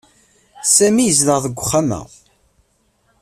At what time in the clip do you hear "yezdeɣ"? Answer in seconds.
1.05-1.37